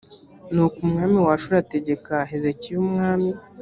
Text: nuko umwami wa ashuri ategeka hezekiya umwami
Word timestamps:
nuko 0.53 0.77
umwami 0.85 1.17
wa 1.25 1.31
ashuri 1.37 1.55
ategeka 1.63 2.13
hezekiya 2.29 2.77
umwami 2.83 3.29